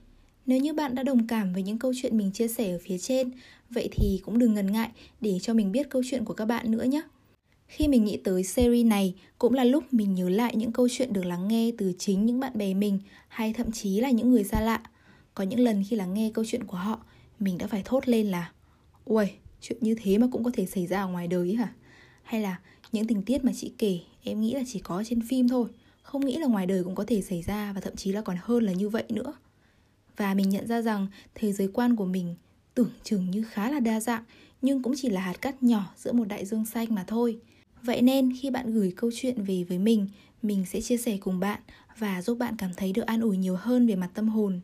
Nếu 0.46 0.60
như 0.60 0.74
bạn 0.74 0.96
đã 0.96 1.04
đồng 1.04 1.28
cảm 1.28 1.54
với 1.54 1.64
những 1.64 1.80
câu 1.80 1.94
chuyện 2.02 2.18
mình 2.18 2.32
chia 2.32 2.48
sẻ 2.48 2.72
ở 2.72 2.80
phía 2.84 2.98
trên 2.98 3.32
Vậy 3.74 3.90
thì 3.92 4.22
cũng 4.26 4.40
đừng 4.40 4.54
ngần 4.54 4.72
ngại 4.72 4.90
để 5.22 5.40
cho 5.42 5.54
mình 5.54 5.72
biết 5.72 5.90
câu 5.90 6.02
chuyện 6.10 6.26
của 6.26 6.34
các 6.34 6.46
bạn 6.46 6.72
nữa 6.72 6.84
nhé. 6.84 7.02
Khi 7.68 7.88
mình 7.88 8.06
nghĩ 8.06 8.18
tới 8.18 8.44
series 8.44 8.86
này 8.86 9.16
cũng 9.38 9.54
là 9.54 9.64
lúc 9.64 9.84
mình 9.94 10.16
nhớ 10.16 10.30
lại 10.30 10.56
những 10.56 10.72
câu 10.72 10.88
chuyện 10.92 11.14
được 11.14 11.26
lắng 11.26 11.48
nghe 11.48 11.72
từ 11.78 11.94
chính 11.98 12.26
những 12.26 12.40
bạn 12.40 12.58
bè 12.58 12.74
mình 12.74 13.00
hay 13.28 13.54
thậm 13.54 13.72
chí 13.72 14.00
là 14.00 14.12
những 14.12 14.32
người 14.32 14.44
xa 14.44 14.62
lạ. 14.62 14.82
Có 15.33 15.44
những 15.44 15.60
lần 15.60 15.83
khi 15.89 15.95
lắng 15.95 16.13
nghe 16.13 16.31
câu 16.33 16.45
chuyện 16.48 16.63
của 16.63 16.78
họ, 16.78 17.06
mình 17.39 17.57
đã 17.57 17.68
phải 17.68 17.81
thốt 17.86 18.07
lên 18.07 18.28
là 18.28 18.51
Ui, 19.06 19.25
chuyện 19.62 19.78
như 19.81 19.95
thế 20.01 20.18
mà 20.18 20.28
cũng 20.31 20.44
có 20.44 20.51
thể 20.54 20.66
xảy 20.66 20.88
ra 20.88 21.01
ở 21.01 21.07
ngoài 21.07 21.28
đời 21.28 21.50
ấy 21.50 21.56
hả? 21.56 21.74
Hay 22.24 22.42
là 22.42 22.60
những 22.92 23.07
tình 23.07 23.24
tiết 23.24 23.44
mà 23.44 23.51
chị 23.56 23.74
kể 23.78 24.00
em 24.24 24.42
nghĩ 24.42 24.54
là 24.54 24.63
chỉ 24.68 24.80
có 24.80 25.04
trên 25.06 25.22
phim 25.22 25.50
thôi 25.50 25.69
Không 26.01 26.25
nghĩ 26.25 26.38
là 26.38 26.48
ngoài 26.48 26.66
đời 26.66 26.83
cũng 26.83 26.95
có 26.95 27.04
thể 27.07 27.22
xảy 27.22 27.42
ra 27.42 27.74
và 27.74 27.81
thậm 27.81 27.95
chí 27.95 28.12
là 28.12 28.22
còn 28.22 28.38
hơn 28.42 28.63
là 28.63 28.72
như 28.72 28.89
vậy 28.89 29.04
nữa 29.10 29.33
Và 30.18 30.33
mình 30.33 30.50
nhận 30.50 30.68
ra 30.68 30.81
rằng 30.81 31.07
thế 31.36 31.51
giới 31.51 31.68
quan 31.74 31.95
của 31.95 32.06
mình 32.06 32.36
tưởng 32.74 32.89
chừng 33.04 33.31
như 33.31 33.44
khá 33.44 33.72
là 33.72 33.80
đa 33.80 34.00
dạng 34.00 34.24
nhưng 34.62 34.81
cũng 34.81 34.94
chỉ 34.98 35.10
là 35.10 35.22
hạt 35.22 35.42
cát 35.42 35.63
nhỏ 35.63 35.94
giữa 35.98 36.12
một 36.12 36.27
đại 36.27 36.45
dương 36.45 36.66
xanh 36.66 36.95
mà 36.95 37.04
thôi. 37.07 37.39
Vậy 37.84 38.01
nên 38.01 38.34
khi 38.42 38.50
bạn 38.50 38.74
gửi 38.74 38.94
câu 38.95 39.12
chuyện 39.16 39.44
về 39.44 39.63
với 39.63 39.80
mình, 39.80 40.07
mình 40.42 40.66
sẽ 40.66 40.81
chia 40.81 40.98
sẻ 40.98 41.18
cùng 41.18 41.39
bạn 41.39 41.62
và 41.98 42.22
giúp 42.22 42.38
bạn 42.38 42.56
cảm 42.58 42.72
thấy 42.77 42.94
được 42.94 43.06
an 43.06 43.22
ủi 43.22 43.38
nhiều 43.38 43.56
hơn 43.56 43.88
về 43.88 43.96
mặt 43.96 44.10
tâm 44.13 44.27
hồn. 44.27 44.60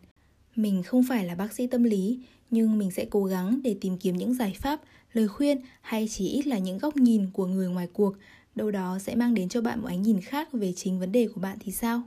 Mình 0.57 0.83
không 0.83 1.03
phải 1.09 1.25
là 1.25 1.35
bác 1.35 1.53
sĩ 1.53 1.67
tâm 1.67 1.83
lý, 1.83 2.19
nhưng 2.49 2.77
mình 2.77 2.91
sẽ 2.91 3.05
cố 3.09 3.23
gắng 3.23 3.59
để 3.63 3.75
tìm 3.81 3.97
kiếm 3.97 4.17
những 4.17 4.33
giải 4.33 4.55
pháp, 4.59 4.81
lời 5.13 5.27
khuyên 5.27 5.61
hay 5.81 6.07
chỉ 6.11 6.27
ít 6.27 6.47
là 6.47 6.57
những 6.57 6.77
góc 6.77 6.97
nhìn 6.97 7.29
của 7.33 7.45
người 7.45 7.67
ngoài 7.67 7.87
cuộc, 7.93 8.15
đâu 8.55 8.71
đó 8.71 8.99
sẽ 8.99 9.15
mang 9.15 9.33
đến 9.33 9.49
cho 9.49 9.61
bạn 9.61 9.81
một 9.81 9.87
ánh 9.87 10.01
nhìn 10.01 10.21
khác 10.21 10.53
về 10.53 10.73
chính 10.73 10.99
vấn 10.99 11.11
đề 11.11 11.27
của 11.27 11.41
bạn 11.41 11.57
thì 11.59 11.71
sao? 11.71 12.01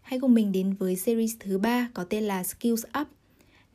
Hãy 0.00 0.20
cùng 0.20 0.34
mình 0.34 0.52
đến 0.52 0.74
với 0.74 0.96
series 0.96 1.36
thứ 1.40 1.58
ba 1.58 1.90
có 1.94 2.04
tên 2.04 2.24
là 2.24 2.44
Skills 2.44 2.84
Up 3.00 3.08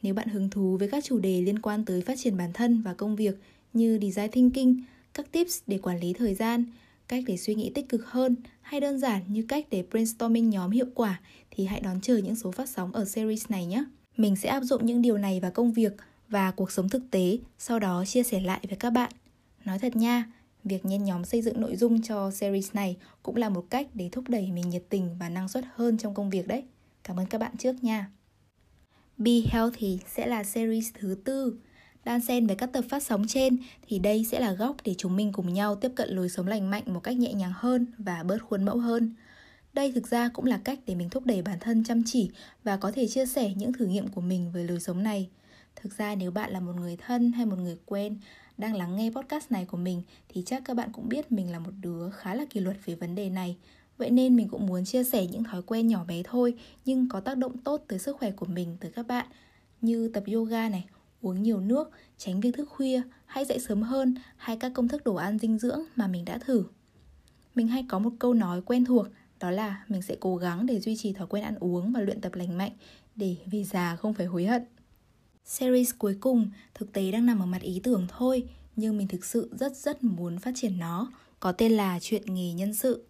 nếu 0.01 0.13
bạn 0.13 0.27
hứng 0.27 0.49
thú 0.49 0.77
với 0.77 0.87
các 0.87 1.03
chủ 1.03 1.19
đề 1.19 1.41
liên 1.41 1.59
quan 1.59 1.85
tới 1.85 2.01
phát 2.01 2.17
triển 2.17 2.37
bản 2.37 2.53
thân 2.53 2.81
và 2.81 2.93
công 2.93 3.15
việc 3.15 3.35
như 3.73 3.99
design 4.01 4.31
thinking, 4.31 4.81
các 5.13 5.31
tips 5.31 5.59
để 5.67 5.77
quản 5.77 5.99
lý 5.99 6.13
thời 6.13 6.35
gian, 6.35 6.65
cách 7.07 7.23
để 7.27 7.37
suy 7.37 7.55
nghĩ 7.55 7.71
tích 7.75 7.89
cực 7.89 8.05
hơn 8.05 8.35
hay 8.61 8.79
đơn 8.79 8.99
giản 8.99 9.21
như 9.27 9.45
cách 9.47 9.67
để 9.71 9.83
brainstorming 9.91 10.49
nhóm 10.49 10.71
hiệu 10.71 10.85
quả 10.95 11.21
thì 11.51 11.65
hãy 11.65 11.79
đón 11.81 12.01
chờ 12.01 12.17
những 12.17 12.35
số 12.35 12.51
phát 12.51 12.69
sóng 12.69 12.91
ở 12.91 13.05
series 13.05 13.45
này 13.49 13.65
nhé. 13.65 13.83
Mình 14.17 14.35
sẽ 14.35 14.49
áp 14.49 14.61
dụng 14.61 14.85
những 14.85 15.01
điều 15.01 15.17
này 15.17 15.39
vào 15.39 15.51
công 15.51 15.73
việc 15.73 15.93
và 16.29 16.51
cuộc 16.51 16.71
sống 16.71 16.89
thực 16.89 17.03
tế, 17.11 17.37
sau 17.57 17.79
đó 17.79 18.05
chia 18.05 18.23
sẻ 18.23 18.39
lại 18.39 18.59
với 18.69 18.77
các 18.77 18.89
bạn. 18.89 19.11
Nói 19.65 19.79
thật 19.79 19.95
nha, 19.95 20.25
việc 20.63 20.85
nhen 20.85 21.03
nhóm 21.03 21.25
xây 21.25 21.41
dựng 21.41 21.61
nội 21.61 21.75
dung 21.75 22.01
cho 22.01 22.31
series 22.31 22.73
này 22.73 22.97
cũng 23.23 23.35
là 23.35 23.49
một 23.49 23.65
cách 23.69 23.87
để 23.93 24.09
thúc 24.11 24.23
đẩy 24.27 24.51
mình 24.51 24.69
nhiệt 24.69 24.83
tình 24.89 25.15
và 25.19 25.29
năng 25.29 25.49
suất 25.49 25.65
hơn 25.75 25.97
trong 25.97 26.13
công 26.13 26.29
việc 26.29 26.47
đấy. 26.47 26.63
Cảm 27.03 27.19
ơn 27.19 27.25
các 27.25 27.37
bạn 27.37 27.57
trước 27.57 27.83
nha. 27.83 28.11
Be 29.17 29.41
Healthy 29.51 29.99
sẽ 30.15 30.27
là 30.27 30.43
series 30.43 30.89
thứ 30.93 31.17
tư. 31.23 31.57
Đan 32.07 32.21
xen 32.21 32.47
với 32.47 32.55
các 32.55 32.73
tập 32.73 32.85
phát 32.89 33.03
sóng 33.03 33.27
trên 33.27 33.57
thì 33.87 33.99
đây 33.99 34.25
sẽ 34.31 34.39
là 34.39 34.53
góc 34.53 34.75
để 34.83 34.95
chúng 34.97 35.15
mình 35.15 35.31
cùng 35.31 35.53
nhau 35.53 35.75
tiếp 35.75 35.91
cận 35.95 36.09
lối 36.09 36.29
sống 36.29 36.47
lành 36.47 36.69
mạnh 36.69 36.83
một 36.85 36.99
cách 36.99 37.17
nhẹ 37.17 37.33
nhàng 37.33 37.51
hơn 37.55 37.85
và 37.97 38.23
bớt 38.23 38.37
khuôn 38.37 38.65
mẫu 38.65 38.77
hơn. 38.77 39.15
Đây 39.73 39.91
thực 39.91 40.07
ra 40.07 40.29
cũng 40.29 40.45
là 40.45 40.59
cách 40.63 40.79
để 40.85 40.95
mình 40.95 41.09
thúc 41.09 41.25
đẩy 41.25 41.41
bản 41.41 41.59
thân 41.59 41.83
chăm 41.83 42.03
chỉ 42.05 42.29
và 42.63 42.77
có 42.77 42.91
thể 42.91 43.07
chia 43.07 43.25
sẻ 43.25 43.53
những 43.55 43.73
thử 43.73 43.85
nghiệm 43.85 44.07
của 44.07 44.21
mình 44.21 44.51
về 44.51 44.63
lối 44.63 44.79
sống 44.79 45.03
này. 45.03 45.29
Thực 45.75 45.97
ra 45.97 46.15
nếu 46.15 46.31
bạn 46.31 46.51
là 46.51 46.59
một 46.59 46.73
người 46.75 46.97
thân 46.97 47.31
hay 47.31 47.45
một 47.45 47.59
người 47.59 47.77
quen 47.85 48.17
đang 48.57 48.75
lắng 48.75 48.95
nghe 48.95 49.11
podcast 49.15 49.51
này 49.51 49.65
của 49.65 49.77
mình 49.77 50.01
thì 50.29 50.43
chắc 50.45 50.61
các 50.65 50.73
bạn 50.73 50.89
cũng 50.91 51.09
biết 51.09 51.31
mình 51.31 51.51
là 51.51 51.59
một 51.59 51.71
đứa 51.81 52.09
khá 52.09 52.35
là 52.35 52.45
kỷ 52.49 52.59
luật 52.59 52.77
về 52.85 52.95
vấn 52.95 53.15
đề 53.15 53.29
này 53.29 53.57
Vậy 53.97 54.09
nên 54.09 54.35
mình 54.35 54.47
cũng 54.47 54.65
muốn 54.67 54.85
chia 54.85 55.03
sẻ 55.03 55.27
những 55.27 55.43
thói 55.43 55.61
quen 55.61 55.87
nhỏ 55.87 56.05
bé 56.07 56.21
thôi 56.23 56.53
nhưng 56.85 57.09
có 57.09 57.19
tác 57.19 57.37
động 57.37 57.57
tốt 57.57 57.83
tới 57.87 57.99
sức 57.99 58.17
khỏe 58.19 58.31
của 58.31 58.45
mình 58.45 58.77
tới 58.79 58.91
các 58.91 59.07
bạn 59.07 59.25
như 59.81 60.07
tập 60.13 60.23
yoga 60.33 60.69
này, 60.69 60.85
uống 61.21 61.43
nhiều 61.43 61.59
nước, 61.59 61.91
tránh 62.17 62.39
việc 62.39 62.51
thức 62.57 62.69
khuya, 62.69 63.01
hãy 63.25 63.45
dậy 63.45 63.59
sớm 63.59 63.81
hơn 63.81 64.15
hay 64.37 64.57
các 64.57 64.71
công 64.75 64.87
thức 64.87 65.03
đồ 65.03 65.15
ăn 65.15 65.39
dinh 65.39 65.59
dưỡng 65.59 65.79
mà 65.95 66.07
mình 66.07 66.25
đã 66.25 66.37
thử. 66.37 66.63
Mình 67.55 67.67
hay 67.67 67.85
có 67.89 67.99
một 67.99 68.11
câu 68.19 68.33
nói 68.33 68.61
quen 68.61 68.85
thuộc 68.85 69.07
đó 69.39 69.51
là 69.51 69.85
mình 69.87 70.01
sẽ 70.01 70.15
cố 70.19 70.37
gắng 70.37 70.65
để 70.65 70.79
duy 70.79 70.95
trì 70.95 71.13
thói 71.13 71.27
quen 71.27 71.43
ăn 71.43 71.55
uống 71.59 71.91
và 71.91 72.01
luyện 72.01 72.21
tập 72.21 72.35
lành 72.35 72.57
mạnh 72.57 72.71
để 73.15 73.35
về 73.45 73.63
già 73.63 73.95
không 73.95 74.13
phải 74.13 74.25
hối 74.25 74.45
hận. 74.45 74.63
Series 75.45 75.91
cuối 75.97 76.17
cùng 76.19 76.49
thực 76.73 76.93
tế 76.93 77.11
đang 77.11 77.25
nằm 77.25 77.39
ở 77.39 77.45
mặt 77.45 77.61
ý 77.61 77.79
tưởng 77.83 78.07
thôi, 78.17 78.43
nhưng 78.75 78.97
mình 78.97 79.07
thực 79.07 79.25
sự 79.25 79.49
rất 79.59 79.75
rất 79.75 80.03
muốn 80.03 80.39
phát 80.39 80.51
triển 80.55 80.79
nó, 80.79 81.11
có 81.39 81.51
tên 81.51 81.71
là 81.71 81.99
chuyện 82.01 82.21
nghề 82.25 82.53
nhân 82.53 82.73
sự. 82.73 83.03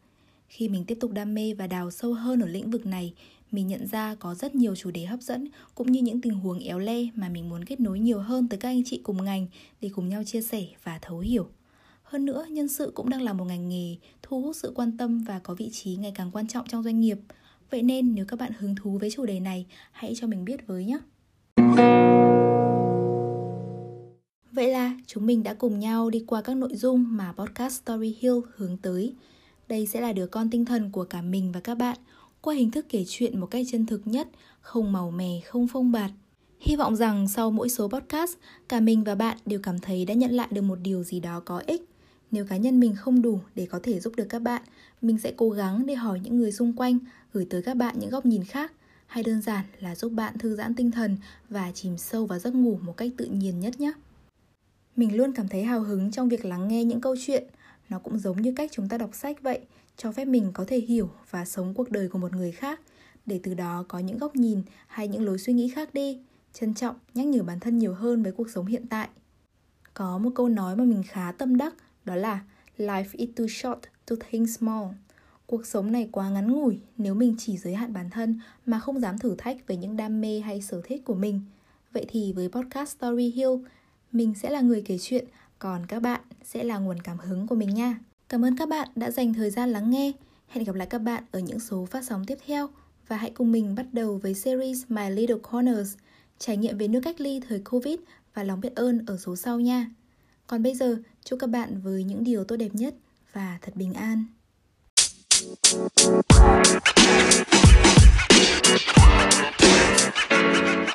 Khi 0.48 0.70
mình 0.70 0.86
tiếp 0.86 0.98
tục 1.02 1.12
đam 1.12 1.34
mê 1.34 1.54
và 1.54 1.68
đào 1.68 1.92
sâu 1.92 2.14
hơn 2.14 2.40
ở 2.40 2.48
lĩnh 2.48 2.72
vực 2.72 2.86
này, 2.86 3.14
mình 3.52 3.68
nhận 3.68 3.88
ra 3.88 4.16
có 4.16 4.36
rất 4.36 4.56
nhiều 4.56 4.76
chủ 4.76 4.92
đề 4.92 5.06
hấp 5.06 5.22
dẫn 5.22 5.48
cũng 5.76 5.92
như 5.92 6.02
những 6.02 6.22
tình 6.22 6.34
huống 6.34 6.60
éo 6.60 6.80
le 6.80 7.04
mà 7.16 7.30
mình 7.30 7.50
muốn 7.50 7.66
kết 7.66 7.80
nối 7.80 8.00
nhiều 8.00 8.20
hơn 8.20 8.48
tới 8.48 8.60
các 8.60 8.70
anh 8.70 8.84
chị 8.86 9.00
cùng 9.04 9.26
ngành 9.26 9.48
để 9.82 9.90
cùng 9.96 10.10
nhau 10.10 10.24
chia 10.24 10.42
sẻ 10.42 10.66
và 10.84 11.00
thấu 11.02 11.20
hiểu. 11.20 11.48
Hơn 12.04 12.26
nữa, 12.26 12.46
nhân 12.50 12.68
sự 12.68 12.92
cũng 12.96 13.10
đang 13.10 13.22
là 13.22 13.34
một 13.34 13.46
ngành 13.46 13.70
nghề 13.70 13.96
thu 14.24 14.42
hút 14.42 14.56
sự 14.56 14.72
quan 14.76 14.98
tâm 14.98 15.24
và 15.24 15.40
có 15.40 15.56
vị 15.56 15.70
trí 15.74 15.96
ngày 15.96 16.12
càng 16.16 16.32
quan 16.32 16.48
trọng 16.48 16.68
trong 16.68 16.84
doanh 16.84 17.00
nghiệp. 17.00 17.18
Vậy 17.70 17.82
nên 17.82 18.16
nếu 18.16 18.26
các 18.26 18.40
bạn 18.40 18.52
hứng 18.60 18.76
thú 18.76 18.98
với 18.98 19.12
chủ 19.12 19.26
đề 19.26 19.40
này, 19.40 19.66
hãy 19.92 20.14
cho 20.16 20.28
mình 20.28 20.46
biết 20.46 20.68
với 20.68 20.86
nhé. 20.86 21.00
Vậy 24.52 24.68
là 24.68 24.98
chúng 25.08 25.26
mình 25.26 25.44
đã 25.44 25.54
cùng 25.54 25.80
nhau 25.80 26.10
đi 26.10 26.24
qua 26.28 26.42
các 26.42 26.58
nội 26.58 26.76
dung 26.76 27.06
mà 27.10 27.34
podcast 27.34 27.82
Story 27.82 28.18
Hill 28.20 28.36
hướng 28.56 28.78
tới. 28.78 29.14
Đây 29.68 29.88
sẽ 29.88 30.02
là 30.02 30.14
đứa 30.14 30.28
con 30.28 30.50
tinh 30.50 30.66
thần 30.66 30.92
của 30.92 31.04
cả 31.04 31.22
mình 31.22 31.52
và 31.52 31.60
các 31.60 31.76
bạn, 31.76 31.98
qua 32.42 32.56
hình 32.56 32.72
thức 32.72 32.86
kể 32.90 33.04
chuyện 33.08 33.40
một 33.40 33.48
cách 33.48 33.66
chân 33.72 33.86
thực 33.86 34.08
nhất, 34.08 34.28
không 34.62 34.92
màu 34.92 35.12
mè, 35.12 35.40
không 35.46 35.68
phông 35.68 35.92
bạt. 35.92 36.12
Hy 36.60 36.76
vọng 36.76 36.96
rằng 36.96 37.28
sau 37.28 37.52
mỗi 37.52 37.70
số 37.70 37.88
podcast, 37.88 38.32
cả 38.70 38.80
mình 38.80 39.04
và 39.04 39.16
bạn 39.16 39.38
đều 39.46 39.60
cảm 39.64 39.80
thấy 39.80 40.06
đã 40.06 40.14
nhận 40.14 40.32
lại 40.32 40.48
được 40.52 40.62
một 40.62 40.80
điều 40.82 41.04
gì 41.04 41.20
đó 41.20 41.40
có 41.40 41.62
ích. 41.68 41.90
Nếu 42.32 42.46
cá 42.46 42.58
nhân 42.58 42.80
mình 42.80 42.96
không 42.96 43.22
đủ 43.22 43.40
để 43.56 43.66
có 43.66 43.80
thể 43.84 44.00
giúp 44.00 44.14
được 44.16 44.26
các 44.30 44.40
bạn, 44.40 44.62
mình 45.02 45.18
sẽ 45.18 45.34
cố 45.38 45.50
gắng 45.50 45.86
để 45.86 45.96
hỏi 45.96 46.20
những 46.24 46.38
người 46.38 46.52
xung 46.52 46.74
quanh, 46.74 47.00
gửi 47.34 47.48
tới 47.50 47.62
các 47.62 47.74
bạn 47.74 47.96
những 48.00 48.10
góc 48.10 48.26
nhìn 48.26 48.44
khác, 48.44 48.72
hay 49.08 49.24
đơn 49.24 49.42
giản 49.42 49.66
là 49.80 49.96
giúp 49.96 50.10
bạn 50.10 50.38
thư 50.38 50.56
giãn 50.56 50.76
tinh 50.76 50.92
thần 50.92 51.18
và 51.50 51.72
chìm 51.72 51.98
sâu 51.98 52.26
vào 52.26 52.40
giấc 52.40 52.56
ngủ 52.56 52.80
một 52.82 52.98
cách 52.98 53.12
tự 53.18 53.26
nhiên 53.26 53.60
nhất 53.60 53.80
nhé. 53.80 53.92
Mình 54.96 55.18
luôn 55.18 55.32
cảm 55.32 55.48
thấy 55.48 55.64
hào 55.64 55.80
hứng 55.80 56.12
trong 56.12 56.30
việc 56.30 56.46
lắng 56.46 56.68
nghe 56.68 56.84
những 56.84 57.02
câu 57.02 57.16
chuyện, 57.26 57.44
nó 57.90 58.00
cũng 58.00 58.20
giống 58.20 58.42
như 58.42 58.54
cách 58.56 58.72
chúng 58.74 58.90
ta 58.90 58.98
đọc 58.98 59.10
sách 59.14 59.42
vậy, 59.42 59.60
cho 59.98 60.12
phép 60.12 60.26
mình 60.26 60.52
có 60.54 60.66
thể 60.68 60.80
hiểu 60.80 61.10
và 61.30 61.46
sống 61.46 61.74
cuộc 61.74 61.92
đời 61.92 62.10
của 62.10 62.20
một 62.20 62.34
người 62.34 62.52
khác. 62.52 62.80
Để 63.26 63.40
từ 63.44 63.54
đó 63.54 63.86
có 63.88 64.00
những 64.00 64.18
góc 64.18 64.36
nhìn 64.36 64.62
hay 64.88 65.08
những 65.08 65.26
lối 65.26 65.38
suy 65.38 65.54
nghĩ 65.54 65.70
khác 65.70 65.94
đi 65.94 66.20
trân 66.54 66.74
trọng 66.74 66.96
nhắc 67.14 67.26
nhở 67.28 67.44
bản 67.44 67.60
thân 67.60 67.78
nhiều 67.78 67.94
hơn 67.94 68.24
với 68.24 68.32
cuộc 68.32 68.50
sống 68.50 68.66
hiện 68.66 68.88
tại. 68.88 69.10
Có 69.94 70.18
một 70.18 70.30
câu 70.36 70.50
nói 70.50 70.76
mà 70.76 70.84
mình 70.84 71.04
khá 71.08 71.32
tâm 71.32 71.58
đắc 71.58 71.74
đó 72.06 72.16
là 72.16 72.40
life 72.78 73.06
is 73.12 73.30
too 73.36 73.46
short 73.48 73.80
to 74.06 74.16
think 74.30 74.50
small. 74.50 74.88
Cuộc 75.46 75.66
sống 75.66 75.92
này 75.92 76.10
quá 76.12 76.30
ngắn 76.30 76.52
ngủi 76.52 76.80
nếu 76.98 77.14
mình 77.14 77.36
chỉ 77.38 77.58
giới 77.58 77.76
hạn 77.76 77.94
bản 77.94 78.10
thân 78.10 78.40
mà 78.66 78.80
không 78.80 79.00
dám 79.00 79.18
thử 79.18 79.36
thách 79.38 79.68
với 79.68 79.78
những 79.78 79.98
đam 79.98 80.22
mê 80.22 80.40
hay 80.40 80.62
sở 80.62 80.82
thích 80.84 81.02
của 81.06 81.16
mình. 81.16 81.42
Vậy 81.94 82.06
thì 82.10 82.34
với 82.34 82.50
podcast 82.50 82.98
story 82.98 83.32
hill 83.36 83.52
mình 84.12 84.34
sẽ 84.36 84.50
là 84.50 84.62
người 84.62 84.82
kể 84.86 84.98
chuyện 85.02 85.26
còn 85.60 85.86
các 85.86 86.02
bạn 86.02 86.22
sẽ 86.44 86.64
là 86.64 86.78
nguồn 86.78 87.02
cảm 87.02 87.18
hứng 87.18 87.48
của 87.48 87.56
mình 87.56 87.74
nha 87.74 88.00
Cảm 88.30 88.46
ơn 88.46 88.58
các 88.58 88.70
bạn 88.70 88.90
đã 88.96 89.12
dành 89.12 89.34
thời 89.34 89.50
gian 89.50 89.70
lắng 89.70 89.90
nghe. 89.90 90.12
Hẹn 90.48 90.64
gặp 90.64 90.76
lại 90.76 90.88
các 90.88 91.00
bạn 91.00 91.24
ở 91.32 91.40
những 91.40 91.60
số 91.60 91.86
phát 91.86 92.04
sóng 92.04 92.26
tiếp 92.26 92.38
theo 92.46 92.70
và 93.08 93.18
hãy 93.18 93.32
cùng 93.36 93.52
mình 93.52 93.76
bắt 93.76 93.86
đầu 93.92 94.20
với 94.24 94.34
series 94.34 94.84
My 94.90 95.10
Little 95.10 95.38
Corners, 95.52 95.96
trải 96.40 96.58
nghiệm 96.58 96.78
về 96.78 96.88
nước 96.88 97.00
cách 97.04 97.22
ly 97.22 97.42
thời 97.48 97.60
Covid 97.60 98.00
và 98.34 98.44
lòng 98.44 98.62
biết 98.62 98.76
ơn 98.76 99.06
ở 99.08 99.18
số 99.18 99.36
sau 99.36 99.60
nha. 99.60 99.92
Còn 100.48 100.64
bây 100.64 100.76
giờ, 100.76 100.98
chúc 101.24 101.40
các 101.40 101.50
bạn 101.50 101.82
với 101.82 102.04
những 102.04 102.24
điều 102.24 102.44
tốt 102.44 102.56
đẹp 102.58 102.72
nhất 102.74 102.96
và 103.34 103.60
thật 103.62 103.76
bình 103.76 103.94
an. 103.94 104.26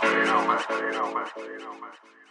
You 0.02 0.24
know, 0.24 0.44
man. 0.46 0.58
You 2.02 2.21